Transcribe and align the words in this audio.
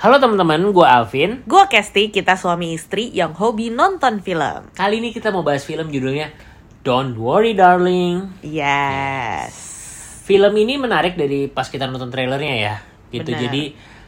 Halo 0.00 0.16
teman-teman, 0.16 0.72
gue 0.72 0.86
Alvin. 0.88 1.44
Gue 1.44 1.60
Kesti, 1.68 2.08
kita 2.08 2.32
suami 2.32 2.72
istri 2.72 3.12
yang 3.12 3.36
hobi 3.36 3.68
nonton 3.68 4.24
film. 4.24 4.72
Kali 4.72 4.96
ini 4.96 5.12
kita 5.12 5.28
mau 5.28 5.44
bahas 5.44 5.60
film 5.60 5.92
judulnya 5.92 6.32
Don't 6.80 7.20
Worry 7.20 7.52
Darling. 7.52 8.40
Yes. 8.40 9.52
Film 10.24 10.56
ini 10.56 10.80
menarik 10.80 11.20
dari 11.20 11.52
pas 11.52 11.68
kita 11.68 11.84
nonton 11.84 12.08
trailernya 12.08 12.54
ya, 12.56 12.74
gitu. 13.12 13.28
Benar. 13.28 13.44
Jadi 13.44 13.62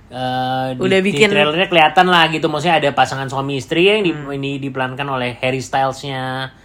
eh, 0.08 0.68
di, 0.72 0.80
Udah 0.80 1.00
di 1.04 1.12
bikin- 1.12 1.28
trailernya 1.28 1.68
kelihatan 1.68 2.08
lah 2.08 2.24
gitu. 2.32 2.48
Maksudnya 2.48 2.80
ada 2.80 2.88
pasangan 2.96 3.28
suami 3.28 3.60
istri 3.60 3.92
yang 3.92 4.00
di, 4.00 4.16
ini 4.16 4.56
diperankan 4.64 5.04
oleh 5.04 5.36
Harry 5.44 5.60
Stylesnya 5.60 6.56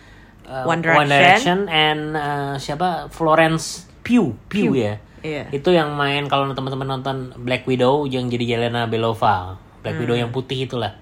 eh, 0.48 0.64
One 0.64 0.80
Direction. 0.80 1.68
and 1.68 2.16
eh, 2.16 2.56
siapa 2.64 3.12
Florence 3.12 3.92
Pugh, 4.08 4.40
Pugh, 4.48 4.72
Pugh. 4.72 4.88
ya. 4.88 5.04
Iya. 5.26 5.50
Itu 5.50 5.74
yang 5.74 5.94
main 5.98 6.26
kalau 6.30 6.50
teman-teman 6.54 7.00
nonton 7.00 7.34
Black 7.42 7.66
Widow 7.66 8.06
yang 8.06 8.30
jadi 8.30 8.58
Yelena 8.58 8.86
Belova. 8.86 9.58
Black 9.82 10.04
Widow 10.04 10.18
yang 10.20 10.30
putih 10.36 10.68
itulah. 10.68 11.00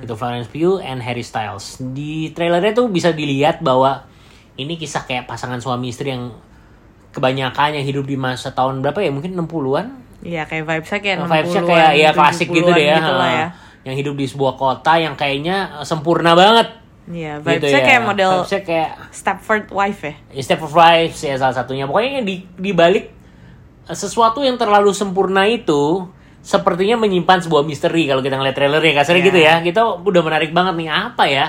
Itu 0.00 0.16
Florence 0.16 0.48
Pugh 0.48 0.80
and 0.80 1.04
Harry 1.04 1.20
Styles. 1.20 1.76
Di 1.80 2.32
trailernya 2.32 2.72
tuh 2.72 2.88
bisa 2.88 3.12
dilihat 3.12 3.60
bahwa 3.60 4.08
ini 4.56 4.80
kisah 4.80 5.04
kayak 5.04 5.28
pasangan 5.28 5.60
suami 5.60 5.92
istri 5.92 6.12
yang 6.12 6.32
kebanyakan 7.12 7.76
yang 7.76 7.84
hidup 7.84 8.08
di 8.08 8.16
masa 8.16 8.56
tahun 8.56 8.80
berapa 8.80 9.04
ya? 9.04 9.12
Mungkin 9.12 9.36
60-an. 9.36 9.86
Iya, 10.22 10.46
kayak 10.46 10.64
vibes-nya 10.64 11.00
kayak 11.02 11.16
60 11.26 11.32
Vibes-nya 11.34 11.62
kayak 11.66 11.90
ya 11.98 12.10
klasik 12.14 12.48
gitu 12.48 12.70
deh 12.72 12.86
ya. 12.88 12.96
Gitu 13.02 13.12
ya. 13.12 13.46
Yang 13.82 13.96
hidup 14.06 14.14
di 14.14 14.26
sebuah 14.30 14.54
kota 14.54 14.92
yang 14.96 15.14
kayaknya 15.18 15.82
eh, 15.82 15.86
sempurna 15.86 16.32
banget. 16.32 16.68
Iya, 17.10 17.42
Gitu 17.42 17.46
vibes-nya 17.50 17.80
ya. 17.82 17.86
kayak 17.90 18.02
model 18.06 18.32
kayak 18.46 18.90
Stepford 19.10 19.66
Wife 19.74 20.00
ya. 20.06 20.14
Step 20.40 20.62
of 20.62 20.72
Wives 20.72 21.18
ya 21.20 21.34
salah 21.34 21.52
satunya. 21.52 21.84
Pokoknya 21.84 22.22
yang 22.22 22.26
di, 22.26 22.46
di 22.54 22.70
balik 22.72 23.21
sesuatu 23.88 24.40
yang 24.40 24.54
terlalu 24.54 24.94
sempurna 24.94 25.42
itu 25.44 26.06
sepertinya 26.42 26.98
menyimpan 26.98 27.38
sebuah 27.38 27.62
misteri 27.62 28.06
kalau 28.06 28.18
kita 28.18 28.34
ngeliat 28.34 28.54
trailernya 28.54 28.94
kasarnya 28.94 29.22
Iya. 29.22 29.28
gitu 29.30 29.38
ya. 29.38 29.54
Kita 29.60 29.80
udah 29.98 30.22
menarik 30.22 30.50
banget 30.50 30.74
nih 30.78 30.88
apa 30.90 31.24
ya? 31.26 31.46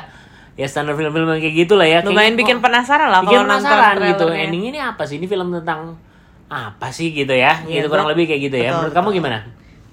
Ya 0.53 0.69
standar 0.69 0.93
film-film 0.93 1.25
kayak 1.33 1.55
gitu 1.65 1.73
lah 1.73 1.89
ya. 1.89 1.99
Lumayan 2.01 2.33
Kayaknya, 2.33 2.41
bikin 2.45 2.57
penasaran 2.61 3.09
lah 3.09 3.21
bikin 3.21 3.33
kalau 3.35 3.49
nonton 3.49 3.65
penasaran 3.65 3.93
gitu. 3.97 4.25
trailernya. 4.29 4.43
Endingnya 4.45 4.69
ini 4.69 4.81
apa 4.81 5.03
sih? 5.03 5.15
Ini 5.17 5.25
film 5.25 5.47
tentang 5.51 5.79
apa 6.45 6.87
sih 6.93 7.09
gitu 7.09 7.33
ya? 7.33 7.57
Iya, 7.65 7.81
gitu 7.81 7.87
kurang 7.89 8.05
lebih 8.05 8.29
kayak 8.29 8.41
gitu 8.49 8.57
ya. 8.57 8.69
betul, 8.69 8.77
Menurut 8.77 8.93
kamu 8.93 9.07
betul. 9.09 9.17
gimana? 9.17 9.37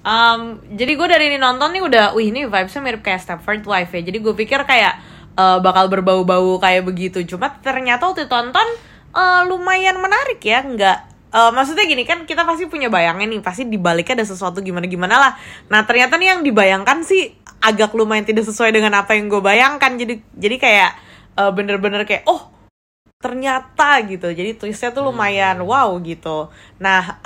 Um, 0.01 0.41
jadi 0.73 0.91
gue 0.97 1.07
dari 1.07 1.25
ini 1.29 1.37
nonton 1.37 1.69
nih 1.71 1.81
udah, 1.81 2.05
wih 2.13 2.29
ini 2.29 2.45
vibesnya 2.45 2.81
mirip 2.81 3.01
kayak 3.01 3.21
Stepford 3.21 3.65
Wife 3.65 3.93
ya. 3.93 4.01
Jadi 4.01 4.17
gue 4.17 4.33
pikir 4.33 4.61
kayak 4.65 4.93
eh, 5.33 5.57
bakal 5.61 5.89
berbau-bau 5.89 6.57
kayak 6.57 6.85
begitu. 6.85 7.21
Cuma 7.25 7.53
ternyata 7.61 8.05
waktu 8.05 8.25
tonton 8.25 8.65
eh, 9.13 9.41
lumayan 9.45 9.97
menarik 9.97 10.37
ya. 10.41 10.61
Nggak, 10.61 10.97
eh, 11.31 11.51
maksudnya 11.51 11.83
gini 11.83 12.03
kan 12.03 12.23
kita 12.23 12.43
pasti 12.43 12.67
punya 12.67 12.87
bayangan 12.87 13.25
nih. 13.25 13.39
Pasti 13.39 13.63
dibaliknya 13.65 14.21
ada 14.21 14.27
sesuatu 14.27 14.59
gimana-gimana 14.59 15.15
lah. 15.17 15.31
Nah 15.71 15.83
ternyata 15.83 16.15
nih 16.15 16.35
yang 16.35 16.41
dibayangkan 16.43 17.01
sih 17.01 17.31
agak 17.59 17.93
lumayan 17.93 18.23
tidak 18.23 18.43
sesuai 18.43 18.69
dengan 18.69 18.91
apa 18.95 19.15
yang 19.15 19.27
gue 19.27 19.39
bayangkan. 19.39 19.95
Jadi 19.95 20.19
jadi 20.35 20.55
kayak 20.57 20.91
eh, 21.37 21.51
bener-bener 21.51 22.03
kayak 22.03 22.27
oh 22.27 22.51
ternyata 23.21 24.01
gitu 24.09 24.33
jadi 24.33 24.57
twistnya 24.57 24.89
tuh 24.89 25.05
lumayan 25.05 25.61
wow 25.61 25.93
gitu 26.01 26.49
nah 26.81 27.21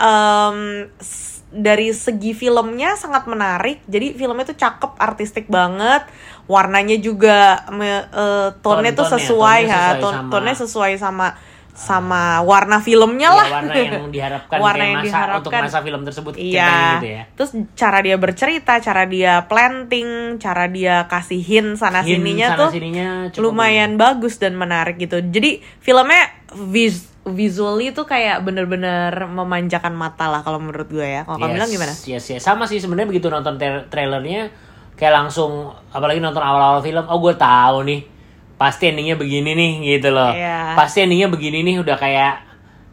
s- 0.99 1.39
dari 1.55 1.95
segi 1.95 2.35
filmnya 2.35 2.99
sangat 2.99 3.31
menarik 3.31 3.79
jadi 3.87 4.11
filmnya 4.11 4.43
tuh 4.43 4.59
cakep 4.59 4.91
artistik 4.99 5.47
banget 5.47 6.03
warnanya 6.51 6.99
juga 6.99 7.63
me, 7.71 8.03
eh, 8.03 8.49
tone-nya 8.59 8.91
tuh 8.91 9.07
sesuai 9.07 9.59
ya 9.63 9.71
sesuai 9.95 10.03
sama- 10.11 10.31
tone-nya 10.35 10.55
sesuai 10.59 10.91
sama 10.99 11.27
sama 11.75 12.39
warna 12.39 12.79
filmnya 12.79 13.27
Ya, 13.27 13.35
lah 13.35 13.47
warna 13.53 13.73
yang 13.75 14.07
diharapkan 14.15 14.57
Warna 14.57 14.83
yang 14.85 14.95
masa 14.97 15.05
diharapkan. 15.05 15.39
untuk 15.43 15.51
masa 15.59 15.79
film 15.81 16.01
tersebut 16.01 16.33
Iya. 16.33 16.71
gitu 16.95 17.07
ya. 17.11 17.23
Terus 17.31 17.51
cara 17.75 17.97
dia 17.99 18.15
bercerita, 18.15 18.73
cara 18.79 19.03
dia 19.03 19.33
planting, 19.43 20.09
cara 20.37 20.65
dia 20.65 21.03
kasih 21.05 21.37
hint 21.37 21.75
sana 21.75 21.99
Hint 21.99 22.15
sininya 22.17 22.47
sana 22.49 22.59
tuh 22.59 22.69
sininya 22.71 23.07
lumayan 23.37 23.95
bagus 23.95 24.35
dan 24.37 24.55
menarik 24.55 24.95
gitu. 24.97 25.19
Jadi 25.19 25.59
filmnya 25.77 26.31
vis 26.65 27.11
visually 27.25 27.89
tuh 27.89 28.05
kayak 28.05 28.39
bener-bener 28.39 29.09
memanjakan 29.25 29.91
mata 29.91 30.29
lah 30.29 30.41
kalau 30.41 30.57
menurut 30.57 30.87
gue 30.87 31.03
ya. 31.03 31.21
Kalau 31.21 31.37
kamu 31.37 31.53
bilang 31.53 31.67
gimana? 31.67 31.91
Yes, 32.05 32.23
yes. 32.29 32.39
Sama 32.39 32.63
sih 32.63 32.77
sebenarnya 32.77 33.09
begitu 33.09 33.27
nonton 33.27 33.57
tra- 33.57 33.83
trailernya 33.83 34.53
kayak 34.93 35.13
langsung 35.17 35.75
apalagi 35.89 36.21
nonton 36.21 36.39
awal-awal 36.39 36.79
film, 36.79 37.03
oh 37.03 37.19
gue 37.19 37.33
tahu 37.33 37.77
nih 37.83 37.99
pasti 38.55 38.91
endingnya 38.91 39.19
begini 39.19 39.51
nih 39.55 39.71
gitu 39.97 40.15
loh. 40.15 40.31
Iya. 40.31 40.75
Pasti 40.79 41.03
endingnya 41.03 41.27
begini 41.27 41.63
nih 41.63 41.75
udah 41.83 41.97
kayak 41.99 42.33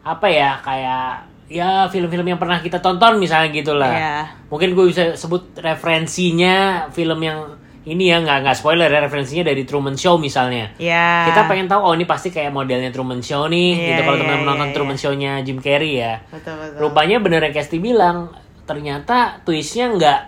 apa 0.03 0.27
ya 0.27 0.59
kayak 0.59 1.07
ya 1.47 1.87
film-film 1.87 2.27
yang 2.27 2.39
pernah 2.39 2.59
kita 2.59 2.83
tonton 2.83 3.19
misalnya 3.19 3.49
gitulah. 3.51 3.93
Iya. 3.93 4.17
Mungkin 4.51 4.75
gue 4.75 4.85
bisa 4.91 5.15
sebut 5.15 5.55
referensinya 5.59 6.87
film 6.91 7.19
yang 7.23 7.59
ini 7.83 8.07
ya 8.07 8.23
nggak 8.23 8.47
nggak 8.47 8.55
spoiler 8.55 8.87
ya 8.87 9.03
referensinya 9.03 9.51
dari 9.51 9.67
Truman 9.67 9.95
Show 9.99 10.15
misalnya. 10.15 10.71
Ya. 10.79 11.27
Kita 11.27 11.47
pengen 11.51 11.67
tahu 11.67 11.83
oh 11.83 11.93
ini 11.95 12.07
pasti 12.07 12.31
kayak 12.31 12.51
modelnya 12.51 12.91
Truman 12.91 13.19
Show 13.19 13.51
nih 13.51 13.71
Iya, 13.75 13.87
gitu 13.91 14.01
kalau 14.07 14.17
iya, 14.17 14.23
teman-teman 14.23 14.43
iya, 14.43 14.49
nonton 14.51 14.67
iya. 14.67 14.75
Truman 14.75 14.97
Show-nya 14.99 15.31
Jim 15.43 15.59
Carrey 15.59 15.93
ya. 15.99 16.13
betul 16.31 16.55
betul. 16.59 16.79
Rupanya 16.79 17.17
bener 17.19 17.39
yang 17.43 17.55
Kesti 17.55 17.77
bilang, 17.83 18.31
ternyata 18.63 19.43
twistnya 19.43 19.91
nggak 19.95 20.19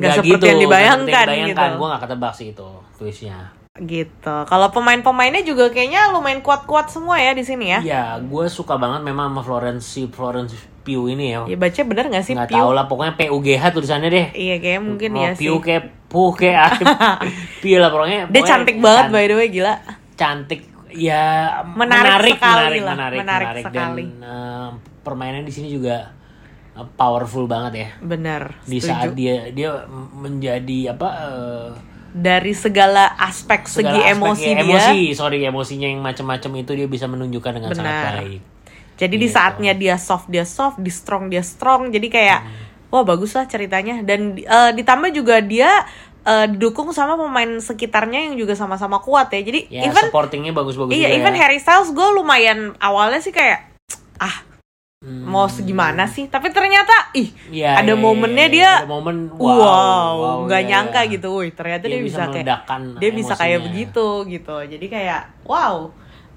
Nggak 0.00 0.14
seperti 0.22 0.46
yang 0.48 0.60
dibayangkan 0.64 1.26
gitu. 1.52 1.64
Gue 1.76 1.86
nggak 1.90 2.02
ketebak 2.06 2.32
sih 2.32 2.46
itu 2.54 2.68
twistnya. 2.96 3.59
Gitu. 3.80 4.36
Kalau 4.44 4.68
pemain-pemainnya 4.68 5.40
juga 5.40 5.72
kayaknya 5.72 6.12
lumayan 6.12 6.44
kuat-kuat 6.44 6.92
semua 6.92 7.16
ya 7.16 7.32
di 7.32 7.40
sini 7.40 7.72
ya. 7.72 7.80
Ya, 7.80 8.04
gue 8.20 8.44
suka 8.46 8.76
banget 8.76 9.00
memang 9.00 9.32
sama 9.32 9.40
Florence 9.40 9.88
Florence 10.12 10.52
Pugh 10.80 11.12
ini 11.12 11.32
ya. 11.32 11.44
Ya 11.44 11.56
baca 11.56 11.80
bener 11.84 12.04
gak 12.08 12.24
sih 12.24 12.32
Nggak 12.32 12.48
Pew? 12.48 12.56
tahu 12.56 12.70
lah, 12.72 12.84
pokoknya 12.88 13.14
PUGH 13.16 13.62
tulisannya 13.72 14.08
deh. 14.08 14.26
Iya 14.32 14.56
kayaknya 14.58 14.82
mungkin 14.82 15.10
Mau 15.12 15.22
ya 15.22 15.30
sih. 15.32 15.48
Pugh 15.48 15.60
kayak 15.60 15.84
Puh 16.10 16.32
kayak 16.34 16.68
Pugh 17.62 17.78
lah 17.78 17.88
pokoknya. 17.88 18.18
Dia 18.26 18.28
pokoknya 18.28 18.48
cantik 18.48 18.76
banget 18.80 19.04
by 19.08 19.24
the 19.24 19.36
way 19.36 19.48
gila. 19.48 19.74
Cantik, 20.16 20.60
ya 20.90 21.24
Menarik 21.64 22.34
sekali 22.34 22.76
menarik, 22.76 22.80
lah, 22.82 22.94
menarik, 22.94 23.18
menarik 23.18 23.46
menarik. 23.46 23.64
sekali. 23.64 24.04
Dan 24.04 24.20
eh, 24.20 24.68
permainan 25.00 25.42
di 25.44 25.52
sini 25.54 25.68
juga 25.70 26.10
eh, 26.74 26.86
powerful 26.92 27.46
banget 27.46 27.72
ya. 27.72 27.88
Bener. 28.00 28.42
Di 28.64 28.76
setuju. 28.76 28.90
saat 28.90 29.08
dia 29.14 29.48
dia 29.48 29.70
menjadi 30.12 30.92
apa? 30.92 31.08
eh, 31.08 31.68
dari 32.10 32.52
segala 32.52 33.14
aspek 33.16 33.64
segala 33.64 33.94
segi 33.94 34.00
aspek 34.02 34.14
emosi 34.18 34.48
dia. 34.50 34.62
emosi 34.62 34.98
sorry 35.14 35.38
emosinya 35.42 35.86
yang 35.86 36.02
macam-macam 36.02 36.50
itu 36.58 36.72
dia 36.74 36.86
bisa 36.86 37.06
menunjukkan 37.06 37.52
dengan 37.56 37.70
sangat 37.70 37.94
Benar. 37.94 38.14
baik 38.18 38.40
Jadi 39.00 39.16
di 39.16 39.28
Gitu. 39.28 39.32
saatnya 39.32 39.72
dia 39.72 39.96
soft 39.96 40.28
dia 40.28 40.44
soft, 40.44 40.76
di 40.76 40.92
strong 40.92 41.32
dia 41.32 41.40
strong. 41.40 41.88
Jadi 41.88 42.12
kayak 42.12 42.44
Hmm. 42.44 42.92
wah 42.92 43.00
bagus 43.00 43.32
lah 43.32 43.48
ceritanya 43.48 44.04
dan 44.04 44.36
eh, 44.36 44.70
ditambah 44.76 45.08
juga 45.10 45.40
dia 45.40 45.88
eh, 46.20 46.46
didukung 46.52 46.92
sama 46.92 47.16
pemain 47.16 47.48
sekitarnya 47.56 48.28
yang 48.28 48.36
juga 48.36 48.52
sama-sama 48.52 49.00
kuat 49.00 49.32
ya. 49.32 49.40
Jadi 49.40 49.72
ya 49.72 49.88
even 49.88 50.04
supportingnya 50.04 50.52
bagus-bagus 50.52 50.92
iya 50.92 51.08
juga 51.08 51.16
even 51.16 51.32
ya. 51.32 51.40
Harry 51.40 51.56
Styles 51.56 51.96
gue 51.96 52.08
lumayan 52.12 52.76
awalnya 52.76 53.24
sih 53.24 53.32
kayak 53.32 53.72
ah 54.20 54.44
Hmm. 55.00 55.24
mau 55.24 55.48
segimana 55.48 56.04
sih 56.04 56.28
tapi 56.28 56.52
ternyata 56.52 56.92
ih 57.16 57.32
Iya, 57.48 57.80
ada 57.80 57.96
iya, 57.96 57.96
momennya 57.96 58.46
iya, 58.52 58.52
dia 58.52 58.70
ada 58.84 58.92
momen 58.92 59.32
wow, 59.32 60.12
wow, 60.12 60.36
nggak 60.44 60.60
iya, 60.60 60.68
nyangka 60.76 61.00
iya. 61.08 61.12
gitu 61.16 61.28
wih 61.40 61.56
ternyata 61.56 61.88
Dia 61.88 61.96
dia, 61.96 62.04
bisa 62.04 62.22
bisa, 62.28 62.32
kayak 62.36 62.46
dia 63.00 63.10
bisa 63.16 63.32
kayak 63.32 63.58
begitu 63.64 64.06
gitu 64.28 64.56
jadi 64.60 64.86
kayak 64.92 65.22
wow 65.48 65.88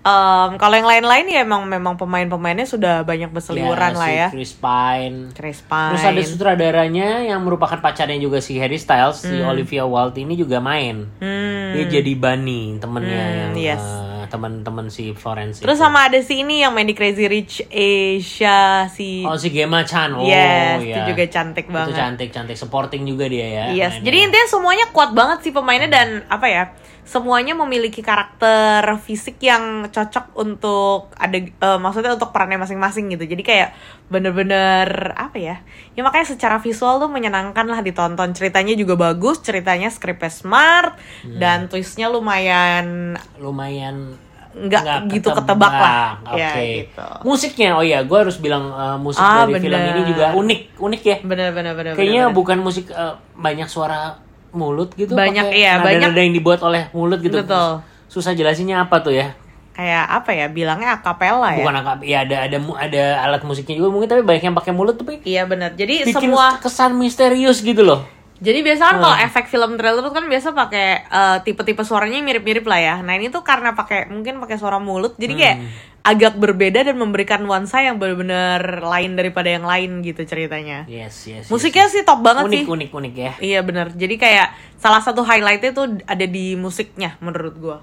Em, 0.03 0.59
kalau 0.59 0.75
yang 0.75 0.83
lain-lain 0.83 1.31
ya 1.31 1.47
emang 1.47 1.63
memang 1.63 1.95
pemain-pemainnya 1.95 2.67
sudah 2.67 3.07
banyak 3.07 3.31
berseliweran 3.31 3.95
Ya, 3.95 3.99
lah 3.99 4.09
si 4.11 4.19
ya 4.19 4.27
Chris 4.35 4.51
Pine 4.51 5.31
Chris 5.31 5.63
Pine 5.63 5.95
Terus 5.95 6.03
ada 6.03 6.21
sutradaranya 6.27 7.23
yang 7.23 7.39
merupakan 7.39 7.79
pacarnya 7.79 8.19
juga 8.19 8.43
si 8.43 8.59
Harry 8.59 8.75
Styles, 8.75 9.23
si 9.23 9.39
Olivia 9.39 9.87
Wilde 9.87 10.19
ini 10.19 10.35
juga 10.35 10.59
main. 10.59 11.07
Hmm. 11.23 11.71
Dia 11.71 11.87
jadi 11.87 12.19
Bunny, 12.19 12.83
temennya 12.83 13.23
Hmm, 13.23 13.39
yang 13.39 13.53
yes. 13.55 13.79
eh, 13.79 14.12
teman-teman 14.33 14.89
si 14.89 15.13
Florence. 15.13 15.61
terus 15.61 15.77
itu. 15.77 15.83
sama 15.85 16.09
ada 16.09 16.17
si 16.17 16.41
ini 16.41 16.65
yang 16.65 16.73
main 16.73 16.89
di 16.89 16.97
Crazy 16.97 17.29
Rich 17.29 17.69
Asia 17.69 18.89
si 18.89 19.21
Oh 19.21 19.37
si 19.37 19.53
Gemma 19.53 19.85
Chan. 19.85 20.09
Oh 20.11 20.25
yes 20.25 20.81
iya. 20.81 21.05
itu 21.05 21.13
juga 21.13 21.23
cantik 21.29 21.69
Itu 21.69 21.75
banget 21.77 21.93
cantik, 21.93 22.29
cantik. 22.33 22.57
Supporting 22.57 23.05
juga 23.05 23.29
dia 23.29 23.45
ya. 23.45 23.63
Yes, 23.69 24.01
mainnya. 24.01 24.05
jadi 24.09 24.17
intinya 24.25 24.47
semuanya 24.49 24.85
kuat 24.89 25.13
banget 25.13 25.45
sih 25.45 25.53
pemainnya 25.53 25.85
dan 25.87 26.07
apa 26.25 26.49
ya? 26.49 26.63
Semuanya 27.03 27.51
memiliki 27.51 27.99
karakter 27.99 28.79
fisik 29.03 29.35
yang 29.37 29.91
cocok 29.91 30.39
untuk 30.39 31.11
ada 31.13 31.35
eh, 31.35 31.51
maksudnya 31.77 32.15
untuk 32.15 32.31
perannya 32.31 32.55
masing-masing 32.57 33.11
gitu. 33.11 33.27
Jadi 33.27 33.43
kayak 33.43 33.69
bener-bener 34.07 35.11
apa 35.11 35.35
ya? 35.35 35.59
Ya 35.93 36.01
makanya 36.01 36.31
secara 36.31 36.57
visual 36.57 36.97
tuh 36.97 37.11
menyenangkan 37.11 37.67
lah 37.67 37.83
ditonton. 37.83 38.31
Ceritanya 38.31 38.71
juga 38.73 38.95
bagus, 38.95 39.43
ceritanya 39.43 39.91
skripnya 39.91 40.31
smart 40.31 40.95
Hmm. 41.27 41.39
dan 41.39 41.67
twistnya 41.67 42.07
lumayan 42.07 43.19
lumayan 43.35 44.15
nggak 44.53 45.09
gitu 45.09 45.29
ketebak 45.33 45.73
lah. 45.73 46.21
Oke. 46.29 46.39
Ya, 46.39 46.51
gitu. 46.85 47.07
Musiknya, 47.25 47.69
oh 47.73 47.83
ya, 47.85 48.05
gue 48.05 48.17
harus 48.17 48.37
bilang 48.37 48.69
eh, 48.69 48.97
musik 49.01 49.21
Ah, 49.21 49.49
dari 49.49 49.57
film 49.57 49.73
bener. 49.73 49.93
ini 49.97 50.01
juga 50.05 50.25
unik, 50.37 50.61
unik 50.77 51.01
ya. 51.01 51.17
bener-bener 51.25 51.73
bener. 51.73 51.91
Kayaknya 51.97 52.23
bener. 52.29 52.37
bukan 52.37 52.57
musik 52.61 52.85
eh, 52.93 53.13
banyak 53.33 53.65
suara 53.65 54.21
mulut 54.53 54.93
gitu. 54.93 55.17
Banyak, 55.17 55.49
iya, 55.49 55.81
nada-nada 55.81 56.13
banyak. 56.13 56.25
yang 56.29 56.33
dibuat 56.37 56.61
oleh 56.61 56.93
mulut 56.93 57.19
gitu. 57.25 57.41
Betul. 57.41 57.81
Susah 58.05 58.37
jelasinnya 58.37 58.85
apa 58.85 59.01
tuh 59.01 59.13
ya? 59.17 59.33
kayak 59.73 60.05
apa 60.05 60.31
ya? 60.37 60.45
Bilangnya 60.53 61.01
akapela 61.01 61.49
ya. 61.57 61.65
Bukan 61.65 61.75
angka, 61.81 61.93
ya 62.05 62.17
ada 62.21 62.45
ada 62.45 62.57
ada 62.77 63.03
alat 63.25 63.41
musiknya 63.41 63.81
juga 63.81 63.89
mungkin 63.89 64.05
tapi 64.05 64.21
banyak 64.21 64.45
yang 64.45 64.55
pakai 64.55 64.69
mulut 64.69 64.95
tapi 65.01 65.19
Iya 65.25 65.49
benar. 65.49 65.73
Jadi 65.73 66.05
bikin 66.07 66.29
semua 66.29 66.61
kesan 66.61 66.93
misterius 66.93 67.59
gitu 67.65 67.81
loh. 67.81 68.05
Jadi 68.43 68.59
biasa 68.59 68.81
kan 68.83 68.95
Hmm. 68.99 69.03
kalau 69.07 69.17
efek 69.23 69.45
film 69.47 69.71
trailer 69.79 70.03
tuh 70.03 70.11
kan 70.11 70.27
biasa 70.27 70.51
pakai 70.51 70.87
eh, 71.01 71.37
tipe-tipe 71.41 71.79
suaranya 71.81 72.19
mirip-mirip 72.19 72.67
lah 72.67 72.75
ya. 72.75 72.95
Nah 72.99 73.15
ini 73.15 73.31
tuh 73.31 73.39
karena 73.39 73.71
pakai 73.71 74.11
mungkin 74.11 74.37
pakai 74.37 74.59
suara 74.59 74.83
mulut, 74.83 75.15
jadi 75.15 75.31
kayak 75.33 75.57
Hmm. 75.57 75.69
agak 76.03 76.35
berbeda 76.35 76.83
dan 76.83 76.99
memberikan 76.99 77.39
nuansa 77.39 77.79
yang 77.79 77.95
benar-benar 77.95 78.59
lain 78.83 79.15
daripada 79.15 79.47
yang 79.47 79.63
lain 79.63 80.03
gitu 80.03 80.27
ceritanya. 80.27 80.83
Yes, 80.83 81.23
yes. 81.23 81.47
yes, 81.47 81.47
Musiknya 81.47 81.87
yes. 81.87 81.95
sih 81.95 82.03
top 82.03 82.19
banget 82.19 82.43
unik, 82.43 82.59
sih. 82.59 82.65
unik, 82.67 82.89
unik 82.91 83.13
ya. 83.15 83.31
Iya 83.39 83.59
bener. 83.63 83.87
Jadi 83.95 84.15
kayak 84.19 84.51
salah 84.75 84.99
satu 84.99 85.23
highlightnya 85.23 85.71
tuh 85.71 86.03
ada 86.03 86.25
di 86.27 86.59
musiknya 86.59 87.15
menurut 87.17 87.55
gua. 87.55 87.79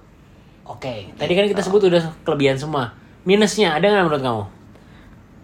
Oke, 0.69 1.09
tadi 1.17 1.33
kan 1.33 1.49
kita 1.49 1.65
sebut 1.65 1.89
udah 1.89 2.12
kelebihan 2.21 2.55
semua. 2.55 2.93
Minusnya 3.25 3.75
ada 3.75 3.89
nggak 3.89 4.05
menurut 4.05 4.21
kamu? 4.21 4.45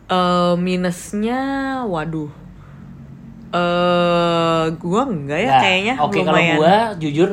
eh 0.07 0.55
minusnya, 0.57 1.41
waduh. 1.83 2.31
Eh 3.57 4.65
gua 4.77 5.03
enggak 5.07 5.39
ya 5.41 5.51
Nah, 5.51 5.61
kayaknya 5.63 5.95
Oke, 5.99 6.21
kalau 6.21 6.37
lumayan. 6.37 6.57
gua 6.59 6.77
jujur 6.99 7.31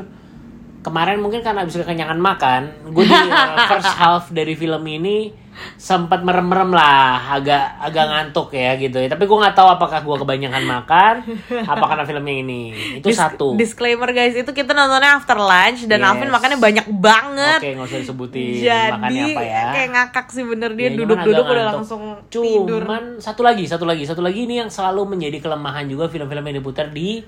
kemarin 0.84 1.18
mungkin 1.24 1.40
karena 1.40 1.64
habis 1.64 1.80
kekenyangan 1.80 2.20
makan, 2.20 2.62
gue 2.92 3.08
di 3.08 3.16
uh, 3.32 3.56
first 3.72 3.96
half 3.96 4.28
dari 4.36 4.52
film 4.52 4.84
ini 4.84 5.32
sempat 5.76 6.20
merem-merem 6.20 6.70
lah, 6.70 7.34
agak 7.34 7.62
agak 7.80 8.06
ngantuk 8.06 8.52
ya 8.52 8.74
gitu 8.76 8.98
ya. 8.98 9.08
Tapi 9.08 9.24
gue 9.24 9.38
nggak 9.38 9.54
tahu 9.54 9.70
apakah 9.70 10.00
gue 10.00 10.16
kebanyakan 10.18 10.64
makan, 10.64 11.16
apa 11.64 11.86
karena 11.86 12.04
filmnya 12.04 12.36
ini. 12.38 12.62
Itu 12.98 13.08
Dis- 13.08 13.18
satu. 13.18 13.54
Disclaimer 13.54 14.10
guys, 14.10 14.34
itu 14.34 14.50
kita 14.50 14.72
nontonnya 14.72 15.16
after 15.16 15.36
lunch 15.36 15.86
dan 15.86 16.00
Yes. 16.00 16.10
Alvin 16.10 16.30
makannya 16.30 16.58
banyak 16.58 16.86
banget. 16.92 17.60
Oke, 17.60 17.70
nggak 17.72 17.88
usah 17.88 18.00
disebutin 18.00 18.44
Jadi 18.56 18.92
makannya 18.92 19.24
apa 19.30 19.42
ya. 19.44 19.64
kayak 19.72 19.90
ngakak 19.92 20.28
sih 20.30 20.44
bener 20.44 20.72
dia 20.72 20.84
Ya, 20.84 20.92
duduk-duduk 20.96 21.44
agak 21.44 21.54
udah 21.54 21.66
langsung 21.72 22.02
tidur. 22.28 22.82
Cuman 22.82 23.04
satu 23.18 23.42
lagi, 23.42 23.64
satu 23.64 23.84
lagi, 23.84 24.04
satu 24.04 24.20
lagi 24.20 24.40
ini 24.42 24.58
yang 24.58 24.68
selalu 24.68 25.06
menjadi 25.10 25.38
kelemahan 25.40 25.86
juga 25.86 26.08
film-film 26.08 26.44
yang 26.44 26.58
diputar 26.58 26.90
di 26.90 27.22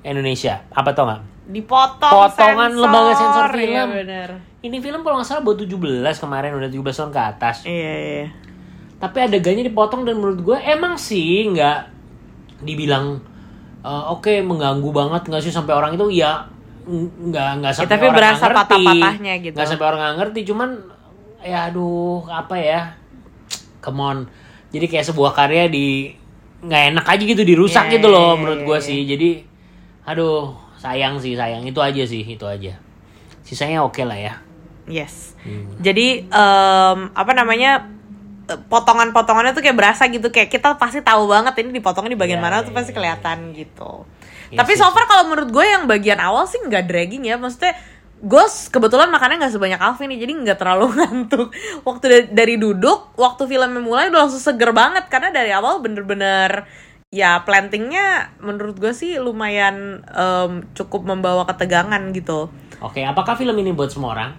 Indonesia. 0.00 0.66
Apa 0.68 0.92
tau 0.92 1.06
nggak? 1.06 1.22
Dipotong 1.44 2.12
Potongan 2.12 2.70
sensor. 2.70 2.80
lembaga 2.80 3.12
sensor 3.12 3.46
Iya, 3.48 3.56
film. 3.56 3.86
bener. 3.92 4.30
Ini 4.62 4.76
film 4.78 5.02
kalau 5.02 5.18
nggak 5.18 5.26
salah 5.26 5.42
buat 5.42 5.58
17 5.58 5.74
kemarin 6.16 6.54
udah 6.54 6.70
17 6.70 6.78
tahun 6.94 7.10
ke 7.10 7.20
atas. 7.20 7.56
Iya, 7.64 7.92
iya. 7.98 8.26
Tapi 8.96 9.18
adegannya 9.20 9.64
dipotong 9.64 10.02
dan 10.02 10.14
menurut 10.14 10.38
gue 10.40 10.56
emang 10.56 10.94
sih 10.94 11.50
nggak 11.50 11.78
dibilang 12.62 13.18
eh, 13.80 14.04
oke 14.08 14.30
mengganggu 14.40 14.86
banget 14.88 15.22
nggak 15.26 15.42
sih 15.42 15.50
sampai 15.50 15.74
orang 15.74 15.92
itu 15.92 16.06
ya 16.12 16.46
ng- 16.84 17.10
nggak 17.28 17.50
nggak 17.58 17.72
sampai 17.72 17.84
Ya, 17.84 17.92
tapi 17.92 18.04
orang 18.04 18.14
berasa 18.14 18.30
nggak 18.38 18.46
ngerti. 18.46 18.70
patah-patahnya 18.78 19.34
gitu. 19.40 19.54
Nggak 19.54 19.66
sampai 19.66 19.84
orang 19.84 20.00
nggak 20.00 20.16
ngerti 20.16 20.40
cuman 20.46 20.70
ya 21.42 21.58
aduh 21.66 22.22
apa 22.24 22.54
ya 22.54 22.80
come 23.80 23.98
on 24.00 24.18
jadi 24.70 24.86
kayak 24.86 25.02
sebuah 25.04 25.34
karya 25.34 25.66
di 25.66 26.14
nggak 26.62 26.82
enak 26.94 27.02
aja 27.04 27.22
gitu 27.24 27.42
dirusak 27.42 27.90
Iya, 27.90 27.98
gitu 27.98 28.06
loh 28.06 28.30
iya, 28.30 28.38
menurut 28.38 28.60
iya, 28.62 28.66
gue 28.70 28.78
iya. 28.78 28.86
sih 28.86 29.00
jadi 29.02 29.28
aduh 30.04 30.54
sayang 30.78 31.18
sih 31.18 31.34
sayang 31.34 31.66
itu 31.66 31.82
aja 31.82 32.02
sih 32.04 32.22
itu 32.22 32.46
aja 32.46 32.78
sisanya 33.42 33.82
oke 33.82 33.98
lah 34.00 34.14
ya 34.14 34.38
Yes. 34.84 35.38
Hmm. 35.40 35.78
Jadi 35.78 36.24
em, 36.24 36.98
apa 37.08 37.32
namanya 37.32 37.86
eh, 38.44 38.58
potongan-potongannya 38.62 39.52
tuh 39.52 39.60
kayak 39.60 39.74
berasa 39.74 40.06
gitu 40.06 40.28
kayak 40.28 40.48
kita 40.48 40.74
pasti 40.74 41.00
tahu 41.00 41.26
banget 41.26 41.54
ini 41.60 41.70
dipotongnya 41.72 42.12
di 42.12 42.20
bagian 42.20 42.38
Iya, 42.38 42.44
mana 42.44 42.56
iya, 42.58 42.66
tuh 42.66 42.72
pasti 42.72 42.90
iya, 42.90 42.96
kelihatan 42.96 43.38
gitu. 43.52 43.92
Iya 44.48 44.58
Tapi 44.58 44.72
so 44.74 44.84
far 44.88 45.06
kalau 45.06 45.26
menurut 45.26 45.48
gue 45.48 45.64
yang 45.64 45.86
bagian 45.86 46.18
awal 46.18 46.44
sih 46.44 46.58
nggak 46.58 46.84
dragging 46.84 47.24
ya, 47.24 47.36
maksudnya 47.36 47.72
gue 48.18 48.44
s- 48.44 48.68
kebetulan 48.68 49.08
makannya 49.08 49.40
nggak 49.40 49.50
sebanyak 49.50 49.78
Alvin 49.78 50.06
nih, 50.08 50.18
jadi 50.20 50.32
nggak 50.36 50.58
terlalu 50.58 50.86
ngantuk. 50.94 51.48
Waktu 51.80 52.04
da- 52.04 52.30
dari 52.36 52.54
duduk, 52.56 53.14
waktu 53.16 53.46
filmnya 53.46 53.78
mulai 53.78 54.06
udah 54.08 54.26
langsung 54.26 54.38
seger 54.38 54.70
banget 54.70 55.06
karena 55.06 55.30
dari 55.30 55.50
awal 55.50 55.78
bener-bener 55.78 56.66
ya 57.08 57.40
plantingnya 57.40 58.32
menurut 58.38 58.74
gue 58.74 58.90
sih 58.90 59.16
lumayan 59.16 60.00
em, 60.02 60.52
cukup 60.72 61.04
membawa 61.04 61.44
ketegangan 61.44 62.00
gitu. 62.10 62.48
oke 62.78 62.98
apakah 62.98 63.36
film 63.36 63.52
ini 63.54 63.70
buat 63.70 63.88
semua 63.88 64.10
orang 64.10 64.30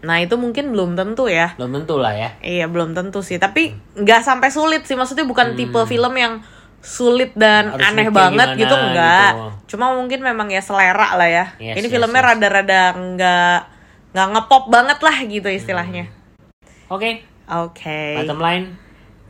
Nah 0.00 0.16
itu 0.18 0.34
mungkin 0.34 0.72
belum 0.72 0.96
tentu 0.96 1.28
ya. 1.28 1.52
belum 1.54 1.76
tentu 1.76 2.00
lah 2.00 2.12
ya 2.12 2.30
Iya 2.40 2.66
belum 2.66 2.92
tentu 2.92 3.20
sih, 3.20 3.36
tapi 3.36 3.72
nggak 3.94 4.20
sampai 4.20 4.48
sulit 4.48 4.84
sih. 4.84 4.96
Maksudnya 4.96 5.24
bukan 5.24 5.52
tipe 5.54 5.76
film 5.84 6.14
yang 6.14 6.40
sulit 6.80 7.36
dan 7.36 7.68
Hmm. 7.68 7.76
Harus 7.76 7.88
aneh 7.92 8.08
banget 8.08 8.48
gitu 8.56 8.72
enggak. 8.72 9.32
gitu. 9.32 9.76
Cuma 9.76 9.92
mungkin 9.92 10.20
memang 10.20 10.48
ya 10.48 10.64
selera 10.64 11.12
lah 11.14 11.28
ya. 11.28 11.44
Yes, 11.60 11.76
Ini 11.76 11.86
yes, 11.86 11.92
filmnya 11.92 12.20
yes. 12.20 12.28
rada-rada 12.32 12.80
nggak 12.96 13.58
nggak 14.10 14.28
ngepop 14.32 14.64
banget 14.68 14.98
lah 14.98 15.16
gitu 15.22 15.48
istilahnya. 15.48 16.08
Oke, 16.88 17.20
Oke. 17.46 18.16
bottom 18.16 18.40
line, 18.40 18.66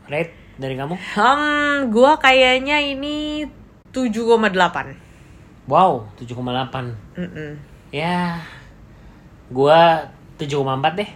rate 0.07 0.31
dari 0.55 0.73
kamu? 0.73 0.95
Hmm, 1.13 1.91
gua 1.91 2.17
kayaknya 2.17 2.79
ini 2.79 3.45
7,8. 3.91 4.95
Wow, 5.67 6.07
7,8. 6.17 6.95
Mm-mm. 7.13 7.51
Ya, 7.91 8.39
gua 9.47 10.07
7,4 10.41 10.97
deh. 10.97 11.11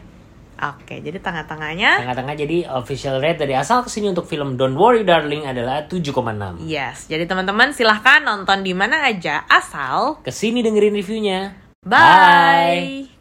Oke, 0.55 1.03
jadi 1.03 1.19
tengah-tengahnya 1.19 1.99
Tengah-tengah 1.99 2.35
jadi 2.39 2.57
official 2.79 3.19
rate 3.19 3.43
dari 3.43 3.59
asal 3.59 3.83
ke 3.83 3.91
sini 3.91 4.07
untuk 4.07 4.23
film 4.23 4.55
Don't 4.55 4.79
Worry 4.79 5.03
Darling 5.03 5.43
adalah 5.43 5.83
7,6. 5.83 6.63
Yes, 6.63 7.11
jadi 7.11 7.27
teman-teman 7.27 7.75
silahkan 7.75 8.23
nonton 8.23 8.63
di 8.63 8.71
mana 8.71 9.03
aja 9.03 9.43
asal 9.51 10.23
Ke 10.23 10.31
sini 10.31 10.63
dengerin 10.63 10.95
reviewnya. 10.95 11.59
bye. 11.83 13.14